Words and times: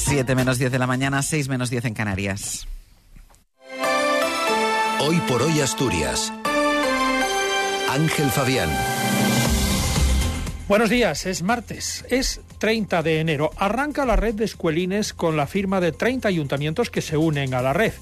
7 0.00 0.34
menos 0.34 0.58
10 0.58 0.72
de 0.72 0.78
la 0.78 0.86
mañana, 0.86 1.22
6 1.22 1.48
menos 1.48 1.70
10 1.70 1.84
en 1.86 1.94
Canarias. 1.94 2.66
Hoy 5.00 5.20
por 5.28 5.42
hoy 5.42 5.60
Asturias. 5.60 6.32
Ángel 7.90 8.30
Fabián. 8.30 8.70
Buenos 10.68 10.90
días, 10.90 11.26
es 11.26 11.42
martes, 11.42 12.04
es 12.10 12.40
30 12.60 13.02
de 13.02 13.20
enero. 13.20 13.50
Arranca 13.56 14.04
la 14.04 14.16
red 14.16 14.34
de 14.34 14.44
escuelines 14.44 15.14
con 15.14 15.36
la 15.36 15.46
firma 15.46 15.80
de 15.80 15.92
30 15.92 16.28
ayuntamientos 16.28 16.90
que 16.90 17.00
se 17.00 17.16
unen 17.16 17.54
a 17.54 17.62
la 17.62 17.72
red. 17.72 17.94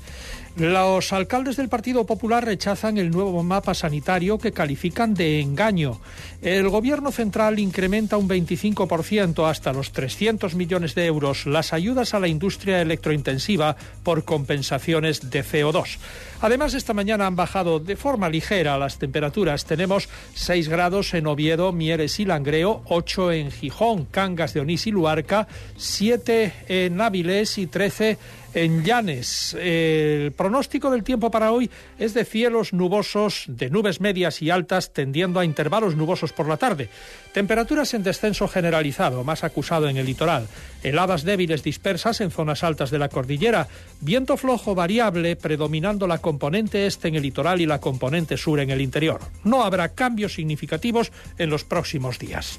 Los 0.58 1.12
alcaldes 1.12 1.56
del 1.56 1.68
Partido 1.68 2.04
Popular 2.04 2.44
rechazan 2.44 2.98
el 2.98 3.10
nuevo 3.10 3.44
mapa 3.44 3.74
sanitario 3.74 4.38
que 4.38 4.50
califican 4.50 5.14
de 5.14 5.40
engaño. 5.40 6.00
El 6.42 6.68
Gobierno 6.68 7.12
central 7.12 7.60
incrementa 7.60 8.16
un 8.16 8.28
25% 8.28 9.48
hasta 9.48 9.72
los 9.72 9.92
300 9.92 10.56
millones 10.56 10.96
de 10.96 11.06
euros 11.06 11.46
las 11.46 11.72
ayudas 11.72 12.12
a 12.12 12.18
la 12.18 12.26
industria 12.26 12.82
electrointensiva 12.82 13.76
por 14.02 14.24
compensaciones 14.24 15.30
de 15.30 15.44
CO2. 15.44 15.98
Además, 16.40 16.74
esta 16.74 16.94
mañana 16.94 17.26
han 17.26 17.36
bajado 17.36 17.78
de 17.78 17.94
forma 17.94 18.28
ligera 18.28 18.78
las 18.78 18.98
temperaturas. 18.98 19.64
Tenemos 19.64 20.08
6 20.34 20.68
grados 20.68 21.14
en 21.14 21.28
Oviedo, 21.28 21.72
Mieres 21.72 22.18
y 22.18 22.24
Langreo, 22.24 22.82
8 22.86 23.32
en 23.32 23.50
Gijón, 23.52 24.06
Cangas 24.06 24.47
de 24.54 24.60
Onís 24.60 24.86
y 24.86 24.90
Luarca, 24.90 25.48
7 25.76 26.52
en 26.68 27.00
Áviles 27.00 27.58
y 27.58 27.66
13 27.66 28.18
en 28.54 28.84
Llanes. 28.84 29.56
El 29.60 30.32
pronóstico 30.32 30.90
del 30.90 31.04
tiempo 31.04 31.30
para 31.30 31.52
hoy 31.52 31.70
es 31.98 32.14
de 32.14 32.24
cielos 32.24 32.72
nubosos, 32.72 33.44
de 33.46 33.70
nubes 33.70 34.00
medias 34.00 34.42
y 34.42 34.50
altas, 34.50 34.92
tendiendo 34.92 35.40
a 35.40 35.44
intervalos 35.44 35.96
nubosos 35.96 36.32
por 36.32 36.48
la 36.48 36.56
tarde. 36.56 36.88
Temperaturas 37.32 37.94
en 37.94 38.02
descenso 38.02 38.48
generalizado, 38.48 39.22
más 39.24 39.44
acusado 39.44 39.88
en 39.88 39.96
el 39.96 40.06
litoral. 40.06 40.46
Heladas 40.82 41.24
débiles 41.24 41.62
dispersas 41.62 42.20
en 42.20 42.30
zonas 42.30 42.64
altas 42.64 42.90
de 42.90 42.98
la 42.98 43.08
cordillera. 43.08 43.68
Viento 44.00 44.36
flojo 44.36 44.74
variable, 44.74 45.36
predominando 45.36 46.06
la 46.06 46.18
componente 46.18 46.86
este 46.86 47.08
en 47.08 47.16
el 47.16 47.22
litoral 47.22 47.60
y 47.60 47.66
la 47.66 47.80
componente 47.80 48.36
sur 48.36 48.60
en 48.60 48.70
el 48.70 48.80
interior. 48.80 49.20
No 49.44 49.62
habrá 49.62 49.90
cambios 49.90 50.34
significativos 50.34 51.12
en 51.38 51.50
los 51.50 51.64
próximos 51.64 52.18
días. 52.18 52.58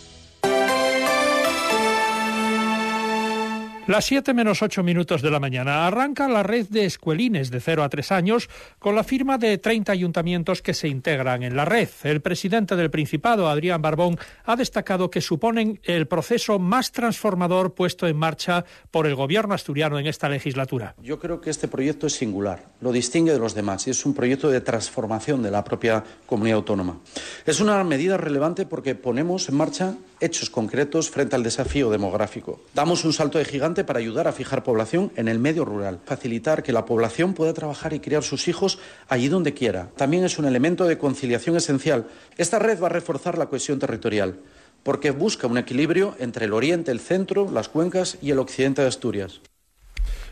Las 3.91 4.05
7 4.05 4.33
menos 4.33 4.61
8 4.61 4.83
minutos 4.83 5.21
de 5.21 5.29
la 5.29 5.41
mañana 5.41 5.85
arranca 5.85 6.29
la 6.29 6.43
red 6.43 6.65
de 6.69 6.85
escuelines 6.85 7.51
de 7.51 7.59
0 7.59 7.83
a 7.83 7.89
3 7.89 8.13
años 8.13 8.49
con 8.79 8.95
la 8.95 9.03
firma 9.03 9.37
de 9.37 9.57
30 9.57 9.91
ayuntamientos 9.91 10.61
que 10.61 10.73
se 10.73 10.87
integran 10.87 11.43
en 11.43 11.57
la 11.57 11.65
red. 11.65 11.89
El 12.03 12.21
presidente 12.21 12.77
del 12.77 12.89
Principado, 12.89 13.49
Adrián 13.49 13.81
Barbón, 13.81 14.17
ha 14.45 14.55
destacado 14.55 15.09
que 15.09 15.19
suponen 15.19 15.81
el 15.83 16.07
proceso 16.07 16.57
más 16.57 16.93
transformador 16.93 17.73
puesto 17.73 18.07
en 18.07 18.15
marcha 18.15 18.63
por 18.91 19.07
el 19.07 19.15
gobierno 19.15 19.55
asturiano 19.55 19.99
en 19.99 20.07
esta 20.07 20.29
legislatura. 20.29 20.95
Yo 21.03 21.19
creo 21.19 21.41
que 21.41 21.49
este 21.49 21.67
proyecto 21.67 22.07
es 22.07 22.13
singular, 22.13 22.63
lo 22.79 22.93
distingue 22.93 23.33
de 23.33 23.39
los 23.39 23.55
demás 23.55 23.87
y 23.87 23.89
es 23.89 24.05
un 24.05 24.13
proyecto 24.13 24.49
de 24.49 24.61
transformación 24.61 25.43
de 25.43 25.51
la 25.51 25.65
propia 25.65 26.01
comunidad 26.25 26.59
autónoma. 26.59 27.01
Es 27.45 27.59
una 27.59 27.83
medida 27.83 28.15
relevante 28.15 28.65
porque 28.65 28.95
ponemos 28.95 29.49
en 29.49 29.55
marcha 29.55 29.95
hechos 30.21 30.49
concretos 30.49 31.09
frente 31.09 31.35
al 31.35 31.43
desafío 31.43 31.89
demográfico. 31.89 32.61
Damos 32.73 33.03
un 33.03 33.13
salto 33.13 33.37
de 33.37 33.45
gigante 33.45 33.83
para 33.83 33.99
ayudar 33.99 34.27
a 34.27 34.31
fijar 34.31 34.63
población 34.63 35.11
en 35.15 35.27
el 35.27 35.39
medio 35.39 35.65
rural, 35.65 35.99
facilitar 36.05 36.63
que 36.63 36.71
la 36.71 36.85
población 36.85 37.33
pueda 37.33 37.53
trabajar 37.53 37.93
y 37.93 37.99
criar 37.99 38.23
sus 38.23 38.47
hijos 38.47 38.79
allí 39.09 39.27
donde 39.27 39.53
quiera. 39.53 39.89
También 39.97 40.23
es 40.23 40.39
un 40.39 40.45
elemento 40.45 40.85
de 40.85 40.97
conciliación 40.97 41.57
esencial. 41.57 42.07
Esta 42.37 42.59
red 42.59 42.81
va 42.81 42.87
a 42.87 42.91
reforzar 42.91 43.37
la 43.37 43.47
cohesión 43.47 43.79
territorial 43.79 44.39
porque 44.83 45.11
busca 45.11 45.47
un 45.47 45.57
equilibrio 45.57 46.15
entre 46.19 46.45
el 46.45 46.53
oriente, 46.53 46.91
el 46.91 46.99
centro, 46.99 47.49
las 47.51 47.69
cuencas 47.69 48.17
y 48.21 48.31
el 48.31 48.39
occidente 48.39 48.81
de 48.81 48.87
Asturias. 48.87 49.41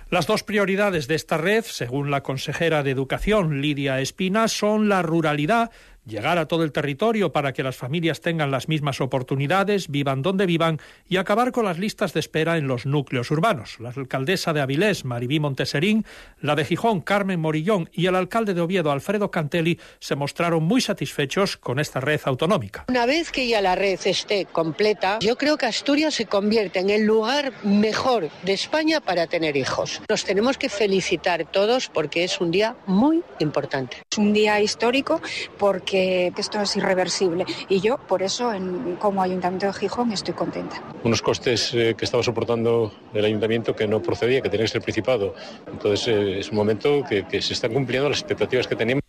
Las 0.09 0.25
dos 0.25 0.41
prioridades 0.41 1.07
de 1.07 1.13
esta 1.13 1.37
red, 1.37 1.63
según 1.63 2.09
la 2.09 2.23
consejera 2.23 2.81
de 2.81 2.89
Educación, 2.89 3.61
Lidia 3.61 4.01
Espina, 4.01 4.47
son 4.47 4.89
la 4.89 5.03
ruralidad 5.03 5.69
llegar 6.09 6.37
a 6.37 6.47
todo 6.47 6.63
el 6.63 6.71
territorio 6.71 7.31
para 7.31 7.53
que 7.53 7.63
las 7.63 7.77
familias 7.77 8.21
tengan 8.21 8.51
las 8.51 8.67
mismas 8.67 8.99
oportunidades, 8.99 9.87
vivan 9.87 10.21
donde 10.21 10.45
vivan 10.45 10.79
y 11.07 11.17
acabar 11.17 11.51
con 11.51 11.65
las 11.65 11.79
listas 11.79 12.13
de 12.13 12.19
espera 12.19 12.57
en 12.57 12.67
los 12.67 12.85
núcleos 12.85 13.31
urbanos. 13.31 13.79
La 13.79 13.89
alcaldesa 13.89 14.51
de 14.51 14.61
Avilés, 14.61 15.05
Maribí 15.05 15.39
Monteserín, 15.39 16.05
la 16.41 16.55
de 16.55 16.65
Gijón, 16.65 17.01
Carmen 17.01 17.39
Morillón 17.39 17.89
y 17.93 18.07
el 18.07 18.15
alcalde 18.15 18.53
de 18.53 18.61
Oviedo, 18.61 18.91
Alfredo 18.91 19.31
Cantelli, 19.31 19.79
se 19.99 20.15
mostraron 20.15 20.63
muy 20.63 20.81
satisfechos 20.81 21.57
con 21.57 21.79
esta 21.79 21.99
red 21.99 22.19
autonómica. 22.25 22.85
Una 22.89 23.05
vez 23.05 23.31
que 23.31 23.47
ya 23.47 23.61
la 23.61 23.75
red 23.75 23.99
esté 24.03 24.45
completa, 24.45 25.19
yo 25.19 25.37
creo 25.37 25.57
que 25.57 25.65
Asturias 25.65 26.15
se 26.15 26.25
convierte 26.25 26.79
en 26.79 26.89
el 26.89 27.05
lugar 27.05 27.53
mejor 27.63 28.29
de 28.43 28.53
España 28.53 28.99
para 29.01 29.27
tener 29.27 29.55
hijos. 29.55 30.01
Nos 30.09 30.25
tenemos 30.25 30.57
que 30.57 30.69
felicitar 30.69 31.45
todos 31.45 31.89
porque 31.89 32.23
es 32.23 32.41
un 32.41 32.51
día 32.51 32.75
muy 32.85 33.23
importante. 33.39 33.97
Un 34.19 34.33
día 34.33 34.59
histórico 34.59 35.21
porque 35.57 36.31
que, 36.35 36.41
esto 36.41 36.61
es 36.61 36.75
irreversible. 36.75 37.45
Y 37.69 37.79
yo, 37.79 37.97
por 37.97 38.21
eso, 38.21 38.53
en, 38.53 38.97
como 38.97 39.21
Ayuntamiento 39.21 39.67
de 39.67 39.73
Gijón, 39.73 40.11
estoy 40.11 40.33
contenta. 40.33 40.83
Unos 41.03 41.21
costes 41.21 41.73
eh, 41.73 41.95
que 41.97 42.03
estaba 42.03 42.21
soportando 42.21 42.91
el 43.13 43.23
Ayuntamiento 43.23 43.73
que 43.75 43.87
no 43.87 44.01
procedía, 44.01 44.41
que 44.41 44.49
tenía 44.49 44.65
que 44.65 44.71
ser 44.73 44.81
Principado. 44.81 45.35
Entonces, 45.71 46.07
eh, 46.09 46.39
es 46.39 46.49
un 46.49 46.57
momento 46.57 47.03
que, 47.07 47.25
que 47.25 47.41
se 47.41 47.53
están 47.53 47.73
cumpliendo 47.73 48.09
las 48.09 48.19
expectativas 48.19 48.67
que 48.67 48.75
teníamos. 48.75 49.08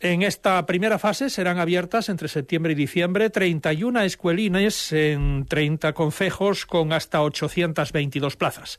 En 0.00 0.22
esta 0.22 0.64
primera 0.64 1.00
fase 1.00 1.28
serán 1.28 1.58
abiertas 1.58 2.08
entre 2.08 2.28
septiembre 2.28 2.70
y 2.70 2.76
diciembre 2.76 3.30
31 3.30 4.02
escuelines 4.02 4.92
en 4.92 5.44
30 5.44 5.92
concejos 5.92 6.66
con 6.66 6.92
hasta 6.92 7.20
822 7.20 8.36
plazas. 8.36 8.78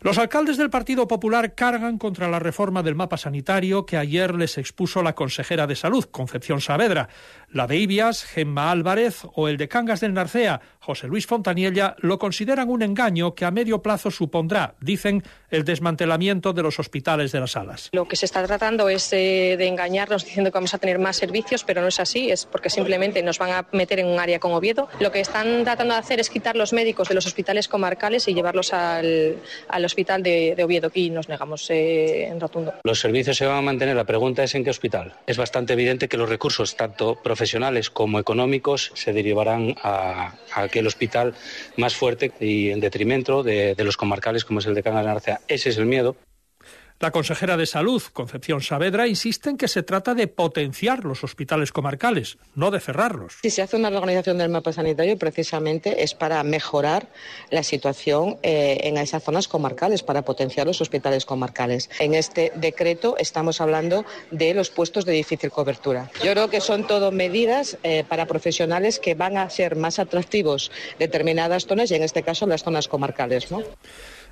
Los 0.00 0.18
alcaldes 0.18 0.56
del 0.56 0.68
Partido 0.68 1.06
Popular 1.06 1.54
cargan 1.54 1.98
contra 1.98 2.28
la 2.28 2.40
reforma 2.40 2.82
del 2.82 2.96
mapa 2.96 3.16
sanitario 3.16 3.86
que 3.86 3.96
ayer 3.96 4.34
les 4.34 4.58
expuso 4.58 5.04
la 5.04 5.14
consejera 5.14 5.68
de 5.68 5.76
Salud, 5.76 6.04
Concepción 6.06 6.60
Saavedra. 6.60 7.10
La 7.48 7.68
de 7.68 7.76
Ibias, 7.76 8.24
Gemma 8.24 8.72
Álvarez 8.72 9.22
o 9.34 9.46
el 9.46 9.58
de 9.58 9.68
Cangas 9.68 10.00
del 10.00 10.14
Narcea, 10.14 10.60
José 10.80 11.06
Luis 11.06 11.28
Fontaniella, 11.28 11.94
lo 12.00 12.18
consideran 12.18 12.70
un 12.70 12.82
engaño 12.82 13.36
que 13.36 13.44
a 13.44 13.52
medio 13.52 13.82
plazo 13.82 14.10
supondrá, 14.10 14.74
dicen, 14.80 15.22
el 15.48 15.64
desmantelamiento 15.64 16.52
de 16.52 16.64
los 16.64 16.80
hospitales 16.80 17.30
de 17.30 17.38
las 17.38 17.52
salas. 17.52 17.90
Lo 17.92 18.08
que 18.08 18.16
se 18.16 18.26
está 18.26 18.44
tratando 18.44 18.88
es 18.88 19.12
eh, 19.12 19.54
de 19.56 19.68
engañarnos 19.68 20.24
diciendo 20.24 20.50
que 20.50 20.55
vamos 20.56 20.74
a 20.74 20.78
tener 20.78 20.98
más 20.98 21.16
servicios, 21.16 21.64
pero 21.64 21.80
no 21.80 21.88
es 21.88 22.00
así, 22.00 22.30
es 22.30 22.46
porque 22.46 22.70
simplemente 22.70 23.22
nos 23.22 23.38
van 23.38 23.52
a 23.52 23.68
meter 23.72 24.00
en 24.00 24.06
un 24.06 24.18
área 24.18 24.38
con 24.40 24.52
Oviedo. 24.52 24.88
Lo 25.00 25.12
que 25.12 25.20
están 25.20 25.64
tratando 25.64 25.94
de 25.94 26.00
hacer 26.00 26.20
es 26.20 26.30
quitar 26.30 26.56
los 26.56 26.72
médicos 26.72 27.08
de 27.08 27.14
los 27.14 27.26
hospitales 27.26 27.68
comarcales 27.68 28.26
y 28.28 28.34
llevarlos 28.34 28.72
al, 28.72 29.36
al 29.68 29.84
hospital 29.84 30.22
de, 30.22 30.56
Oviedo 30.62 30.90
y 30.94 31.10
nos 31.10 31.28
negamos 31.28 31.70
eh, 31.70 32.26
en 32.26 32.40
rotundo. 32.40 32.74
Los 32.82 33.00
servicios 33.00 33.36
se 33.36 33.46
van 33.46 33.58
a 33.58 33.62
mantener, 33.62 33.94
la 33.94 34.04
pregunta 34.04 34.42
es 34.42 34.54
en 34.54 34.64
qué 34.64 34.70
hospital. 34.70 35.14
Es 35.26 35.36
bastante 35.36 35.74
evidente 35.74 36.08
que 36.08 36.16
los 36.16 36.28
recursos, 36.28 36.76
tanto 36.76 37.16
profesionales 37.22 37.90
como 37.90 38.18
económicos, 38.18 38.90
se 38.94 39.12
derivarán 39.12 39.76
a, 39.82 40.34
aquel 40.54 40.86
hospital 40.86 41.34
más 41.76 41.94
fuerte 41.94 42.32
y 42.40 42.70
en 42.70 42.80
detrimento 42.80 43.42
de, 43.42 43.74
los 43.78 43.96
comarcales 43.96 44.44
como 44.44 44.60
es 44.60 44.66
el 44.66 44.74
de 44.74 44.82
Cangas 44.82 45.04
de 45.04 45.12
Narcea. 45.12 45.40
Ese 45.46 45.68
es 45.68 45.78
el 45.78 45.86
miedo. 45.86 46.16
La 46.98 47.10
consejera 47.10 47.58
de 47.58 47.66
Salud, 47.66 48.02
Concepción 48.14 48.62
Saavedra, 48.62 49.06
insiste 49.06 49.50
en 49.50 49.58
que 49.58 49.68
se 49.68 49.82
trata 49.82 50.14
de 50.14 50.28
potenciar 50.28 51.04
los 51.04 51.24
hospitales 51.24 51.70
comarcales, 51.70 52.38
no 52.54 52.70
de 52.70 52.80
cerrarlos. 52.80 53.34
Si 53.42 53.50
se 53.50 53.60
hace 53.60 53.76
una 53.76 53.90
reorganización 53.90 54.38
del 54.38 54.48
mapa 54.48 54.72
sanitario, 54.72 55.18
precisamente 55.18 56.02
es 56.02 56.14
para 56.14 56.42
mejorar 56.42 57.08
la 57.50 57.62
situación 57.62 58.38
eh, 58.42 58.78
en 58.84 58.96
esas 58.96 59.22
zonas 59.22 59.46
comarcales, 59.46 60.02
para 60.02 60.22
potenciar 60.22 60.66
los 60.66 60.80
hospitales 60.80 61.26
comarcales. 61.26 61.90
En 62.00 62.14
este 62.14 62.50
decreto 62.54 63.16
estamos 63.18 63.60
hablando 63.60 64.06
de 64.30 64.54
los 64.54 64.70
puestos 64.70 65.04
de 65.04 65.12
difícil 65.12 65.50
cobertura. 65.50 66.10
Yo 66.24 66.32
creo 66.32 66.48
que 66.48 66.62
son 66.62 66.86
todo 66.86 67.12
medidas 67.12 67.76
eh, 67.82 68.04
para 68.08 68.24
profesionales 68.24 68.98
que 68.98 69.14
van 69.14 69.36
a 69.36 69.50
ser 69.50 69.76
más 69.76 69.98
atractivos 69.98 70.70
determinadas 70.98 71.66
zonas 71.66 71.90
y 71.90 71.94
en 71.94 72.04
este 72.04 72.22
caso 72.22 72.46
las 72.46 72.62
zonas 72.62 72.88
comarcales. 72.88 73.50
¿no? 73.50 73.62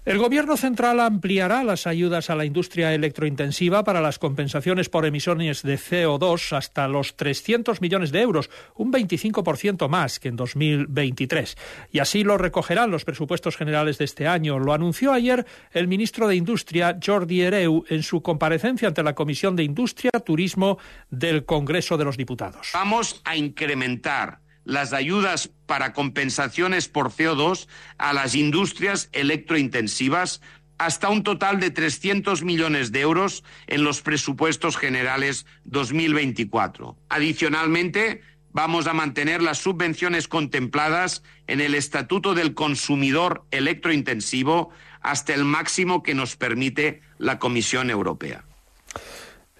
El 0.05 0.19
Gobierno 0.19 0.59
central 0.59 1.01
ampliará 1.01 1.65
las 1.65 1.87
ayudas 1.87 2.29
a 2.29 2.35
la 2.35 2.45
industria 2.45 2.93
electrointensiva 2.93 3.85
para 3.85 4.03
las 4.03 4.19
compensaciones 4.19 4.91
por 4.91 5.07
emisiones 5.07 5.63
de 5.63 5.79
CO2 5.79 6.55
hasta 6.55 6.87
los 6.89 7.17
300 7.17 7.81
millones 7.81 8.13
de 8.13 8.21
euros, 8.21 8.51
un 8.75 8.93
25% 8.93 9.89
más 9.89 10.21
que 10.21 10.29
en 10.29 10.37
2023. 10.37 11.57
Y 11.91 12.01
así 12.01 12.23
lo 12.23 12.37
recogerán 12.37 12.91
los 12.91 13.07
presupuestos 13.07 13.57
generales 13.57 13.97
de 13.97 14.05
este 14.05 14.29
año. 14.29 14.59
Lo 14.59 14.75
anunció 14.75 15.11
ayer 15.11 15.47
el 15.73 15.89
ministro 15.89 16.29
de 16.29 16.37
Industria, 16.37 16.99
Jordi 17.03 17.41
Hereu, 17.41 17.87
en 17.89 18.03
su 18.03 18.21
comparecencia 18.21 18.89
ante 18.89 19.03
la 19.03 19.15
Comisión 19.15 19.57
de 19.57 19.63
Industria, 19.63 20.11
Turismo 20.11 20.77
del 21.09 21.47
Congreso 21.47 21.97
de 21.97 22.05
los 22.05 22.19
Diputados. 22.19 22.73
Vamos 22.75 23.23
a 23.25 23.37
incrementar 23.37 24.44
las 24.65 24.93
ayudas 24.93 25.51
para 25.67 25.93
compensaciones 25.93 26.89
por 26.89 27.11
CO2 27.11 27.69
a 27.99 28.13
las 28.13 28.35
industrias 28.35 29.09
electrointensivas 29.13 30.41
hasta 30.79 31.09
un 31.09 31.23
total 31.23 31.61
de 31.61 31.71
300 31.71 32.43
millones 32.43 32.93
de 32.93 33.01
euros 33.01 33.45
en 33.67 33.85
los 33.85 34.03
presupuestos 34.03 34.77
generales 34.77 35.47
2024. 35.65 36.97
Adicionalmente, 37.09 38.23
vamos 38.53 38.87
a 38.87 38.93
mantener 38.93 39.43
las 39.43 39.59
subvenciones 39.59 40.29
contempladas 40.29 41.23
en 41.47 41.61
el 41.61 41.75
Estatuto 41.75 42.35
del 42.35 42.55
Consumidor 42.55 43.45
Electrointensivo 43.51 44.71
hasta 45.01 45.35
el 45.35 45.45
máximo 45.45 46.03
que 46.03 46.15
nos 46.15 46.37
permite 46.37 47.03
la 47.19 47.39
Comisión 47.39 47.91
Europea. 47.91 48.45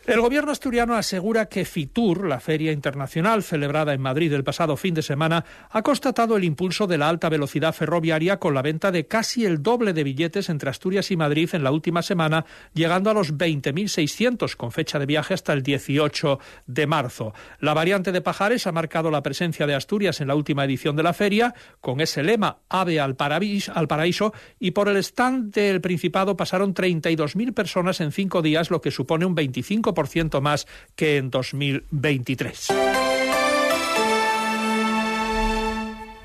El 0.07 0.21
gobierno 0.21 0.53
asturiano 0.53 0.97
asegura 0.97 1.47
que 1.47 1.65
Fitur, 1.65 2.29
la 2.29 2.39
feria 2.39 2.73
internacional 2.73 3.43
celebrada 3.43 3.95
en 3.95 4.03
Madrid 4.03 4.35
el 4.35 4.45
pasado 4.45 4.77
fin 4.77 4.93
de 4.93 5.01
semana, 5.01 5.47
ha 5.71 5.81
constatado 5.81 6.37
el 6.37 6.45
impulso 6.45 6.87
de 6.87 6.99
la 6.99 7.09
alta 7.09 7.31
velocidad 7.31 7.73
ferroviaria 7.73 8.39
con 8.39 8.53
la 8.53 8.61
venta 8.61 8.93
de 8.93 9.07
casi 9.07 9.47
el 9.47 9.63
doble 9.63 9.95
de 9.95 10.05
billetes 10.05 10.51
entre 10.51 10.69
Asturias 10.69 11.11
y 11.11 11.17
Madrid 11.17 11.49
en 11.55 11.65
la 11.65 11.71
última 11.71 12.03
semana, 12.03 12.45
llegando 12.75 13.09
a 13.09 13.15
los 13.15 13.33
20.600 13.33 14.57
con 14.57 14.73
fecha 14.73 14.99
de 14.99 15.07
viaje 15.07 15.33
hasta 15.33 15.55
el 15.55 15.63
18 15.63 16.39
de 16.67 16.87
marzo. 16.87 17.33
La 17.59 17.73
variante 17.73 18.13
de 18.13 18.21
Pajares 18.21 18.67
ha 18.67 18.73
marcado 18.73 19.11
la 19.11 19.23
presencia 19.23 19.67
de 19.67 19.75
Asturias 19.75 20.21
en 20.21 20.29
la 20.29 20.35
última 20.35 20.67
edición 20.67 20.97
de 20.97 21.03
la 21.03 21.15
feria, 21.15 21.55
con 21.81 22.03
ese 22.03 22.23
lema 22.23 22.59
Ave 22.69 23.01
al, 23.01 23.17
paraíso, 23.17 24.35
y 24.61 24.73
por 24.73 24.91
el 24.91 24.99
stand 24.99 25.55
del 25.55 25.81
Principado 25.81 26.37
pasaron 26.37 26.75
32.000 26.75 27.55
personas 27.55 28.03
en 28.03 28.13
cinco 28.13 28.43
días, 28.43 28.71
lo 28.71 28.83
que 28.83 28.91
supone 28.91 29.25
un 29.25 29.35
25 29.35 29.94
ciento 30.09 30.41
más 30.41 30.67
que 30.97 31.17
en 31.17 31.31
2023. 31.31 33.04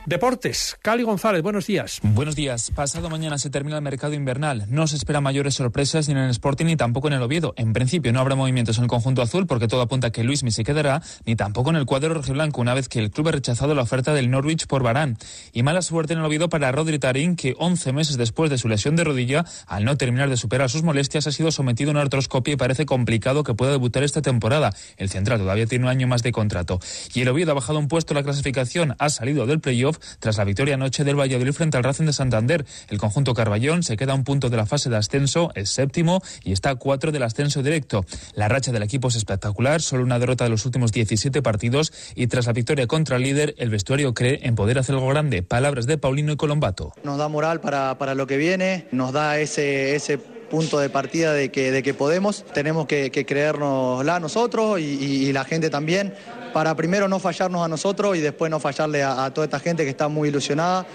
Deportes, 0.10 0.76
Cali 0.82 1.04
González, 1.04 1.44
buenos 1.44 1.68
días. 1.68 2.00
Buenos 2.02 2.36
días. 2.36 2.72
Pasado 2.74 3.12
mañana 3.12 3.38
se 3.38 3.52
termina 3.52 3.76
el 3.76 3.84
mercado 3.84 4.16
invernal. 4.16 4.66
No 4.68 4.88
se 4.88 4.96
espera 4.96 5.22
mayores 5.22 5.54
sorpresas 5.54 6.08
ni 6.08 6.14
en 6.14 6.22
el 6.22 6.32
Sporting 6.32 6.66
ni 6.66 6.76
tampoco 6.76 7.10
en 7.10 7.14
el 7.14 7.22
Oviedo. 7.22 7.54
En 7.58 7.74
principio 7.74 8.12
no 8.12 8.20
habrá 8.20 8.34
movimientos 8.34 8.80
en 8.80 8.86
el 8.86 8.90
conjunto 8.90 9.22
azul 9.22 9.46
porque 9.46 9.68
todo 9.68 9.84
apunta 9.84 10.08
a 10.08 10.12
que 10.12 10.24
Luismi 10.24 10.50
se 10.50 10.64
quedará, 10.64 11.04
ni 11.28 11.36
tampoco 11.36 11.70
en 11.70 11.76
el 11.76 11.86
cuadro 11.86 12.16
rojiblanco 12.16 12.60
una 12.60 12.74
vez 12.74 12.90
que 12.90 12.98
el 12.98 13.12
club 13.12 13.28
ha 13.28 13.34
rechazado 13.34 13.76
la 13.76 13.84
oferta 13.84 14.12
del 14.16 14.32
Norwich 14.32 14.66
por 14.66 14.82
Barán. 14.82 15.16
Y 15.54 15.62
mala 15.62 15.84
suerte 15.84 16.14
en 16.14 16.20
el 16.22 16.26
Oviedo 16.26 16.50
para 16.50 16.72
Rodri 16.72 16.98
Tarín, 16.98 17.36
que 17.36 17.54
11 17.60 17.94
meses 17.94 18.18
después 18.18 18.50
de 18.50 18.58
su 18.58 18.68
lesión 18.68 18.96
de 18.96 19.04
rodilla, 19.04 19.46
al 19.68 19.86
no 19.86 19.96
terminar 19.96 20.28
de 20.32 20.38
superar 20.38 20.72
sus 20.72 20.82
molestias, 20.82 21.28
ha 21.28 21.32
sido 21.32 21.52
sometido 21.52 21.92
a 21.92 21.94
una 21.94 22.02
artroscopia 22.02 22.56
y 22.56 22.58
parece 22.58 22.88
complicado 22.88 23.44
que 23.44 23.54
pueda 23.54 23.74
debutar 23.74 24.02
esta 24.02 24.24
temporada. 24.24 24.74
El 24.98 25.12
central 25.12 25.38
todavía 25.38 25.68
tiene 25.68 25.86
un 25.86 25.92
año 25.92 26.08
más 26.08 26.24
de 26.24 26.32
contrato. 26.32 26.80
Y 27.14 27.22
el 27.22 27.28
Oviedo 27.28 27.52
ha 27.52 27.54
bajado 27.54 27.78
un 27.78 27.88
puesto 27.88 28.16
la 28.16 28.24
clasificación, 28.24 28.96
ha 28.98 29.10
salido 29.10 29.46
del 29.46 29.60
playoff 29.60 29.99
tras 30.20 30.38
la 30.38 30.44
victoria 30.44 30.76
anoche 30.76 31.04
del 31.04 31.20
Valladolid 31.20 31.54
frente 31.54 31.78
al 31.78 31.84
Racing 31.84 32.06
de 32.06 32.14
Santander. 32.14 32.66
El 32.90 32.98
conjunto 32.98 33.34
Carballón 33.34 33.84
se 33.84 33.98
queda 33.98 34.14
a 34.14 34.16
un 34.16 34.24
punto 34.24 34.50
de 34.50 34.58
la 34.58 34.66
fase 34.66 34.90
de 34.90 34.98
ascenso, 34.98 35.52
es 35.56 35.70
séptimo 35.70 36.22
y 36.44 36.52
está 36.52 36.72
a 36.72 36.76
cuatro 36.76 37.12
del 37.12 37.24
ascenso 37.24 37.64
directo. 37.64 38.06
La 38.34 38.48
racha 38.48 38.72
del 38.72 38.84
equipo 38.84 39.10
es 39.10 39.16
espectacular, 39.16 39.82
solo 39.82 40.04
una 40.04 40.20
derrota 40.20 40.44
de 40.44 40.50
los 40.50 40.66
últimos 40.66 40.92
17 40.92 41.42
partidos 41.42 41.92
y 42.16 42.28
tras 42.28 42.48
la 42.48 42.54
victoria 42.54 42.88
contra 42.88 43.18
el 43.18 43.24
líder, 43.24 43.56
el 43.58 43.70
vestuario 43.70 44.14
cree 44.14 44.40
en 44.44 44.56
poder 44.56 44.80
hacer 44.80 44.96
algo 44.96 45.08
grande. 45.08 45.44
Palabras 45.44 45.86
de 45.86 45.98
Paulino 45.98 46.32
y 46.34 46.38
Colombato. 46.38 46.94
Nos 47.04 47.18
da 47.18 47.28
moral 47.28 47.62
para, 47.62 47.98
para 47.98 48.16
lo 48.16 48.28
que 48.28 48.38
viene, 48.38 48.88
nos 48.92 49.14
da 49.14 49.40
ese, 49.40 49.96
ese 49.96 50.18
punto 50.18 50.80
de 50.80 50.90
partida 50.90 51.34
de 51.34 51.52
que, 51.52 51.72
de 51.72 51.84
que 51.84 51.94
podemos. 51.94 52.44
Tenemos 52.54 52.88
que, 52.88 53.12
que 53.12 53.26
creérnosla 53.26 54.20
nosotros 54.20 54.80
y, 54.80 54.84
y, 54.84 55.32
la 55.32 55.46
gente 55.46 55.70
también 55.70 56.14
para 56.54 56.76
primero 56.76 57.08
no 57.08 57.20
fallarnos 57.20 57.64
a 57.64 57.68
nosotros 57.68 58.18
y 58.18 58.20
después 58.20 58.50
no 58.50 58.60
fallarle 58.60 59.04
a, 59.04 59.26
a 59.26 59.34
toda 59.34 59.46
esta 59.46 59.60
gente 59.60 59.84
que 59.84 59.90
está 59.90 60.08
muy 60.08 60.30
ilusionada. 60.30 60.86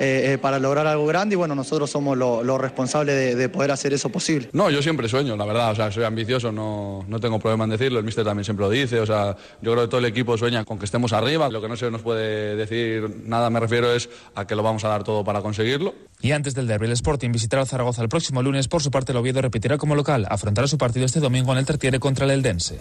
Eh, 0.00 0.32
eh, 0.32 0.38
para 0.38 0.58
lograr 0.58 0.88
algo 0.88 1.06
grande 1.06 1.34
y 1.34 1.36
bueno, 1.36 1.54
nosotros 1.54 1.88
somos 1.88 2.18
los 2.18 2.44
lo 2.44 2.58
responsables 2.58 3.14
de, 3.14 3.36
de, 3.36 3.48
poder 3.48 3.70
hacer 3.70 3.92
eso 3.92 4.08
posible. 4.08 4.48
No, 4.52 4.68
yo 4.68 4.82
siempre 4.82 5.08
sueño, 5.08 5.36
la 5.36 5.44
verdad, 5.44 5.70
o 5.70 5.74
sea, 5.76 5.92
soy 5.92 6.02
ambicioso, 6.02 6.50
no, 6.50 7.04
no 7.06 7.20
tengo 7.20 7.38
problema 7.38 7.62
en 7.62 7.70
decirlo, 7.70 8.00
el 8.00 8.04
míster 8.04 8.24
también 8.24 8.44
siempre 8.44 8.66
lo 8.66 8.70
dice, 8.70 8.98
o 8.98 9.06
sea, 9.06 9.36
yo 9.62 9.70
creo 9.70 9.84
que 9.84 9.88
todo 9.88 9.98
el 9.98 10.06
equipo 10.06 10.36
sueña 10.36 10.64
con 10.64 10.80
que 10.80 10.84
estemos 10.84 11.12
arriba, 11.12 11.48
lo 11.48 11.62
que 11.62 11.68
no 11.68 11.76
se 11.76 11.92
nos 11.92 12.02
puede 12.02 12.56
decir 12.56 13.22
nada, 13.24 13.50
me 13.50 13.60
refiero 13.60 13.92
es 13.92 14.08
a 14.34 14.48
que 14.48 14.56
lo 14.56 14.64
vamos 14.64 14.84
a 14.84 14.88
dar 14.88 15.04
todo 15.04 15.22
para 15.22 15.42
conseguirlo. 15.42 15.94
Y 16.20 16.32
antes 16.32 16.54
del 16.54 16.66
derby, 16.66 16.86
el 16.86 16.92
Sporting 16.92 17.30
visitará 17.30 17.62
a 17.62 17.66
Zaragoza 17.66 18.02
el 18.02 18.08
próximo 18.08 18.42
lunes. 18.42 18.66
Por 18.66 18.82
su 18.82 18.90
parte, 18.90 19.12
el 19.12 19.18
Oviedo 19.18 19.42
repetirá 19.42 19.76
como 19.76 19.94
local. 19.94 20.26
Afrontará 20.30 20.66
su 20.66 20.78
partido 20.78 21.04
este 21.04 21.20
domingo 21.20 21.52
en 21.52 21.58
el 21.58 21.66
Tertiere 21.66 22.00
contra 22.00 22.24
el 22.24 22.30
Eldense. 22.30 22.78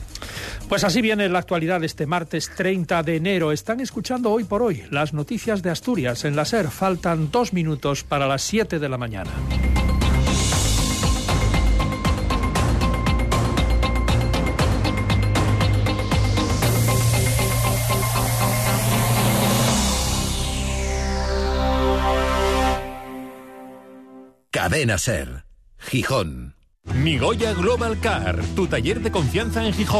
Pues 0.74 0.84
así 0.84 1.04
viene 1.04 1.30
la 1.30 1.38
actualidad 1.38 1.84
este 1.84 2.08
martes 2.08 2.50
30 2.50 3.04
de 3.04 3.18
enero. 3.18 3.52
Están 3.52 3.80
escuchando 3.80 4.32
hoy 4.32 4.44
por 4.44 4.64
hoy 4.64 4.82
las 4.90 5.14
noticias 5.14 5.62
de 5.62 5.70
Asturias 5.70 6.26
en 6.26 6.36
la 6.36 6.46
SER. 6.46 6.68
Faltan 6.72 7.30
dos 7.30 7.54
minutos 7.54 8.04
para 8.04 8.26
las 8.26 8.42
7 8.42 8.80
de 8.80 8.90
la 8.90 8.98
mañana. 8.98 9.30
Cadena 24.50 24.98
Ser, 24.98 25.46
Gijón. 25.78 26.56
Migoya 26.86 27.54
Global 27.54 28.00
Car, 28.00 28.44
tu 28.56 28.68
taller 28.68 29.00
de 29.02 29.12
confianza 29.12 29.66
en 29.66 29.74
Gijón. 29.74 29.92